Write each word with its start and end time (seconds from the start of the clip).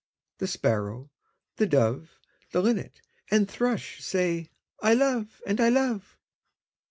The 0.39 0.47
Sparrow, 0.47 1.11
the 1.57 1.67
Dove, 1.67 2.17
The 2.53 2.61
Linnet 2.63 3.01
and 3.29 3.47
Thrush 3.47 4.03
say, 4.03 4.49
'I 4.81 4.95
love 4.95 5.43
and 5.45 5.61
I 5.61 5.69
love!' 5.69 6.17